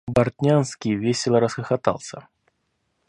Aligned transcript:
Бартнянский 0.07 0.95
весело 0.95 1.37
расхохотался. 1.39 2.27